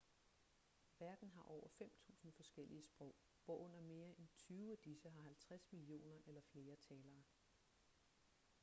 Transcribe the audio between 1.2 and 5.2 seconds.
har over 5.000 forskellige sprog hvorunder mere end tyve af disse